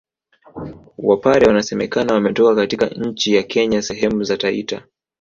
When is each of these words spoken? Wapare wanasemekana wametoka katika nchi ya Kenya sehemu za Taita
Wapare 0.97 1.45
wanasemekana 1.47 2.13
wametoka 2.13 2.55
katika 2.55 2.85
nchi 2.87 3.35
ya 3.35 3.43
Kenya 3.43 3.81
sehemu 3.81 4.23
za 4.23 4.37
Taita 4.37 4.83